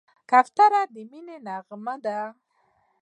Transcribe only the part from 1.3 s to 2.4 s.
نغمه ده.